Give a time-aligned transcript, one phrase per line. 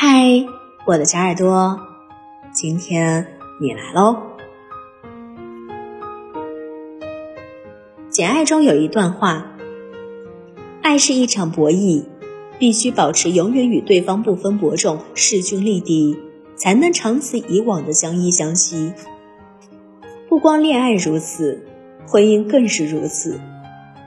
[0.00, 0.46] 嗨，
[0.86, 1.80] 我的小耳朵，
[2.52, 3.26] 今天
[3.60, 4.16] 你来喽。
[8.08, 9.56] 《简爱》中有一段话
[10.82, 12.04] ：“爱是一场博弈，
[12.60, 16.16] 必须保持永远与对方不分伯仲、势均力敌，
[16.54, 18.92] 才能长此以往的相依相惜。
[20.28, 21.66] 不光恋爱如此，
[22.06, 23.40] 婚姻更是如此。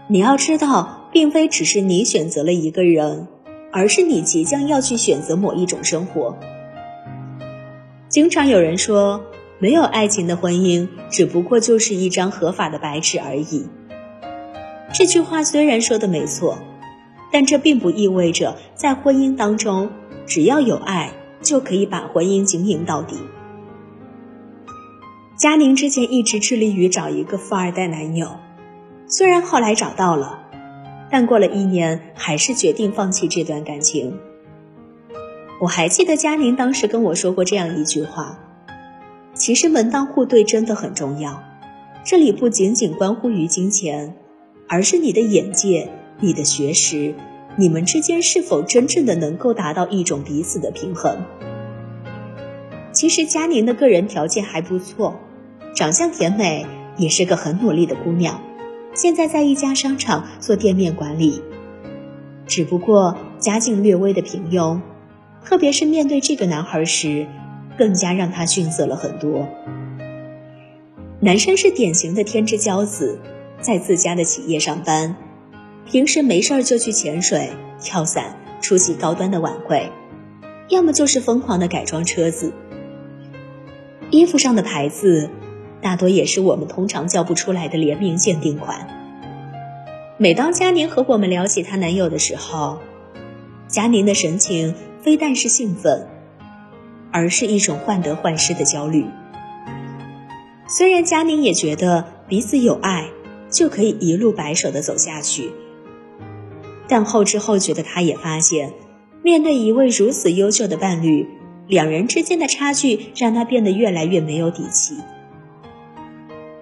[0.07, 3.27] 你要知道，并非只是你选择了一个人。”
[3.71, 6.37] 而是你即将要去选择某一种生活。
[8.09, 9.23] 经常有人说，
[9.57, 13.67] 没有爱情的婚姻只不过就是一张合法的白纸而已。
[14.93, 16.57] 这句话虽然说的没错，
[17.31, 19.89] 但这并不意味着在婚姻当中，
[20.25, 23.15] 只要有爱就可以把婚姻经营到底。
[25.37, 28.27] 佳宁之前一直致力于找一个富二代男友，
[29.07, 30.50] 虽然后来找到了。
[31.11, 34.17] 但过了一年，还是决定放弃这段感情。
[35.59, 38.39] 我还记得佳宁当时跟我说过这样一句话
[39.35, 41.43] ：“其实门当户对真的很重要，
[42.03, 44.15] 这里不仅仅关乎于金钱，
[44.67, 47.13] 而是你的眼界、你的学识，
[47.57, 51.25] 你们之间是否真正的能够达到一种彼此的平衡。”
[52.93, 55.19] 其实佳宁的个人条件还不错，
[55.75, 56.65] 长相甜美，
[56.97, 58.41] 也是个很努力的姑娘。
[58.93, 61.41] 现在在一家商场做店面管理，
[62.45, 64.81] 只不过家境略微的平庸，
[65.45, 67.25] 特别是面对这个男孩时，
[67.77, 69.47] 更加让他逊色了很多。
[71.21, 73.17] 男生是典型的天之骄子，
[73.61, 75.15] 在自家的企业上班，
[75.85, 79.89] 平时没事儿就去潜水、跳伞、出席高端的晚会，
[80.67, 82.51] 要么就是疯狂的改装车子，
[84.09, 85.29] 衣服上的牌子。
[85.81, 88.87] 大多也是我们通常叫不出来的联名限定款。
[90.17, 92.77] 每当佳宁和我们聊起她男友的时候，
[93.67, 96.07] 佳宁的神情非但是兴奋，
[97.11, 99.05] 而是一种患得患失的焦虑。
[100.67, 103.09] 虽然佳宁也觉得彼此有爱
[103.49, 105.51] 就可以一路白手的走下去，
[106.87, 108.73] 但后知后觉的她也发现，
[109.23, 111.27] 面对一位如此优秀的伴侣，
[111.67, 114.95] 两人之间的差距让她变得越来越没有底气。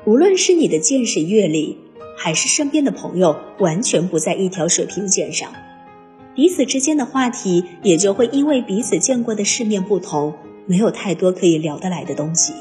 [0.05, 1.77] 无论是你的见识、阅历，
[2.17, 5.51] 还是身边的朋友，完全不在一条水平线上，
[6.33, 10.33] 彼此之间的话题也就会因为彼此见过的世面不同，
[10.65, 12.53] 没有太多可以聊得来的东西。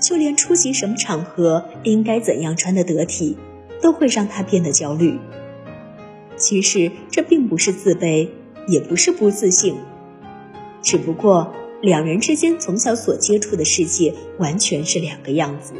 [0.00, 3.36] 就连出席什么场合，应该怎样穿得得体，
[3.82, 5.18] 都会让他变得焦虑。
[6.36, 8.28] 其实这并不是自卑，
[8.66, 9.76] 也不是不自信，
[10.80, 11.52] 只不过
[11.82, 15.74] 两人之间从小所接触的世界完全是两个样子。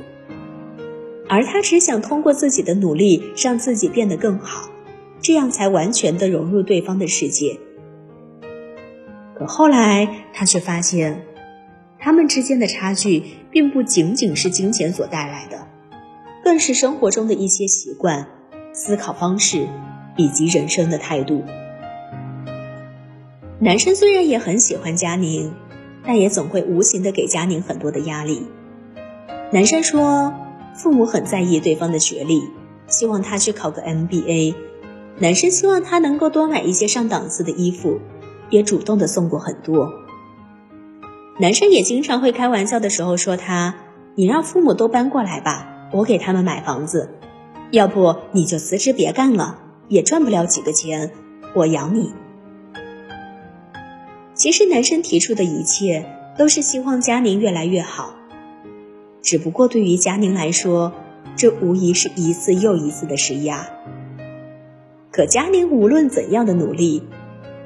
[1.28, 4.70] 而他只想通过自己的努力让自己变得更好，
[5.20, 7.58] 这样才完全的融入对方的世界。
[9.34, 11.26] 可后来他却发现，
[11.98, 15.68] 他们之间的差距并不仅仅是金钱所带来的，
[16.42, 18.26] 更是生活中的一些习惯、
[18.72, 19.68] 思考方式
[20.16, 21.44] 以及人生的态度。
[23.60, 25.52] 男生虽然也很喜欢佳宁，
[26.04, 28.46] 但也总会无形的给佳宁很多的压力。
[29.52, 30.32] 男生说。
[30.78, 32.40] 父母很在意对方的学历，
[32.86, 34.54] 希望他去考个 MBA。
[35.18, 37.98] 男生希望他能够多买一些上档次的衣服，
[38.48, 39.92] 也主动的送过很多。
[41.40, 43.74] 男生也经常会开玩笑的时候说他
[44.14, 47.10] ：“你让父母都搬过来吧，我给他们买房子。
[47.72, 49.58] 要不你就辞职别干了，
[49.88, 51.10] 也赚不了几个钱，
[51.56, 52.12] 我养你。”
[54.34, 56.06] 其实男生提出的一切
[56.38, 58.14] 都是希望佳宁越来越好。
[59.22, 60.92] 只不过对于佳宁来说，
[61.36, 63.68] 这无疑是一次又一次的施压。
[65.10, 67.02] 可佳宁无论怎样的努力，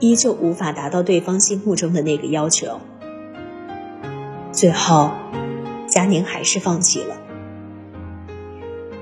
[0.00, 2.80] 依旧无法达到对方心目中的那个要求。
[4.52, 5.12] 最后，
[5.86, 7.20] 佳宁还是放弃了。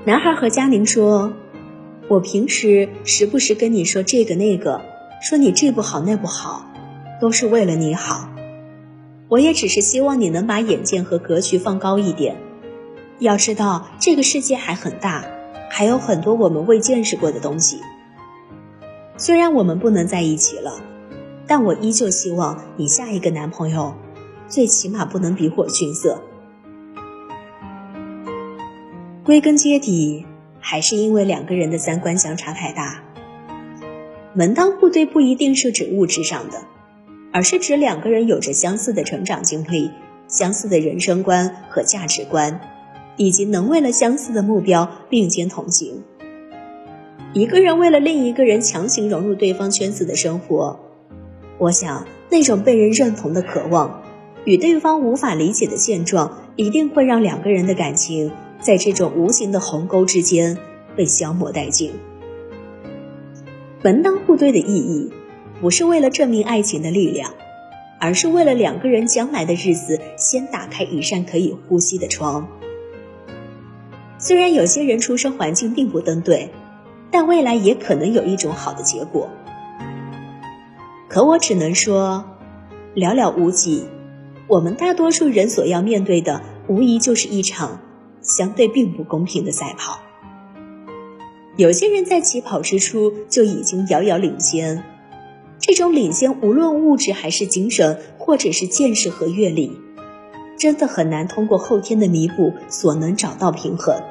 [0.03, 1.33] 男孩和佳宁说
[2.09, 4.81] ：“我平时时不时跟你说这个那个，
[5.21, 6.65] 说你这不好那不好，
[7.21, 8.30] 都是为了你好。
[9.31, 12.35] 我也只是希望你能把眼界和格局放高一点。”
[13.17, 15.23] 要知道，这个世界还很大，
[15.69, 17.79] 还有很多我们未见识过的东西。
[19.15, 20.81] 虽然我们不能在一起了，
[21.47, 23.93] 但我依旧希望你下一个男朋友，
[24.49, 26.21] 最起码不能比我逊色。
[29.23, 30.25] 归根结底，
[30.59, 33.01] 还是因为两个人的三观相差太大。
[34.33, 36.63] 门当户对不一定是指物质上的，
[37.31, 39.91] 而是指两个人有着相似的成长经历、
[40.27, 42.59] 相似的人生观和价值观。
[43.17, 46.01] 以及能为了相似的目标并肩同行。
[47.33, 50.79] 一个人为了另一个人强行融入对方圈子的生活，
[51.59, 54.01] 我想那种被人认同的渴望，
[54.43, 60.57] 与对方无法理解的现状，一定会让两个人的感情在这种无形的鸿沟之间
[60.95, 61.91] 被消磨殆尽。
[63.83, 65.11] 门当户对的意义，
[65.61, 67.35] 不是为了证明爱情的力量，
[67.99, 72.47] 而是为了两个人将来的日子先打开一扇可以呼吸的窗。
[74.17, 76.49] 虽然有些人出生环境并不登对，
[77.11, 79.29] 但未来也可能有一种好的结果。
[81.07, 82.25] 可我只能说，
[82.95, 83.85] 寥寥无几。
[84.47, 87.79] 我们大多数人所要面对的，无疑就是一场
[88.21, 89.99] 相对并不公平的赛跑。
[91.55, 94.83] 有些人在起跑之初就已经遥遥领先，
[95.61, 99.79] 这种领先无论物质还是精神，或者是见识和阅历，
[100.57, 104.01] 真的很难通过后天的弥补所能找到平衡。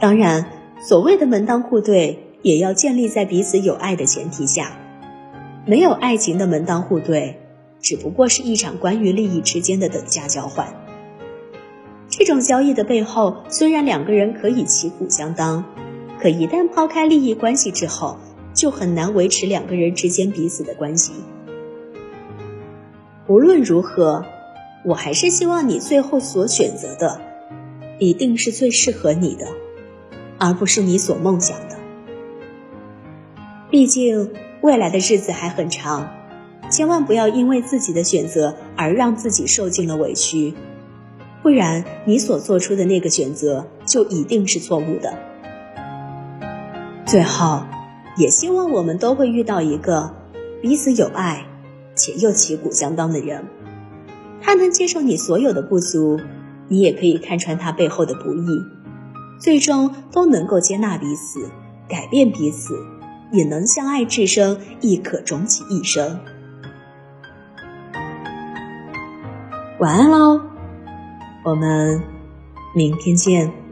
[0.00, 0.46] 当然，
[0.80, 4.72] 所谓的门当户对，也要建立在彼此有爱的前提下。
[5.66, 7.40] 没有爱情的门当户对，
[7.80, 10.74] 只不过是一场关于利益之间的等价交换。
[12.08, 15.64] 这种交易的背后，虽然两个人可以旗鼓相当，
[16.20, 18.18] 可一旦抛开利益关系之后，
[18.54, 21.12] 就很难维持两个人之间彼此的关系。
[23.26, 24.24] 无论如何，
[24.86, 27.20] 我还是希望你最后所选择的，
[27.98, 29.46] 一定是最适合你的，
[30.38, 31.76] 而不是你所梦想的。
[33.70, 34.30] 毕竟。
[34.60, 36.08] 未来的日子还很长，
[36.70, 40.54] 千万不要因为自己的选择而让自己受尽了委屈，
[41.42, 45.18] 不然你所做出的那个选择就一定是错误的。
[47.04, 47.64] 最后，
[48.16, 50.14] 也希望我们都会遇到一个
[50.62, 51.46] 彼此有爱
[51.94, 53.44] 且又旗鼓相当的人，
[54.40, 56.20] 他能接受你所有的不足，
[56.68, 58.46] 你也可以看穿他背后的不易，
[59.40, 61.48] 最终都能够接纳彼此，
[61.88, 62.74] 改变彼此。
[63.32, 66.20] 也能相爱至深，亦可终其一生。
[69.80, 70.40] 晚安喽，
[71.44, 72.00] 我们
[72.76, 73.63] 明天见。